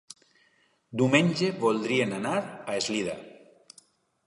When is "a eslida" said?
2.49-3.17